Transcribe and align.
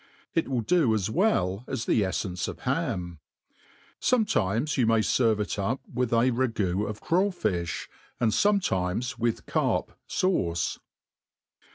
It 0.33 0.47
will 0.49 0.61
do 0.61 0.95
as 0.95 1.11
well 1.11 1.63
as 1.67 1.85
the 1.85 2.01
efience 2.01 2.47
of 2.47 2.61
ham. 2.61 3.19
Sometimes 3.99 4.75
you 4.75 4.87
may 4.87 5.01
ferve 5.01 5.39
it 5.39 5.59
up 5.59 5.79
with 5.93 6.11
a 6.11 6.31
ragoo 6.31 6.87
of 6.87 7.01
crawfifb^ 7.03 7.87
and 8.19 8.31
fometimes 8.31 9.19
with 9.19 9.45
carp 9.45 9.91
fauce. 10.09 10.79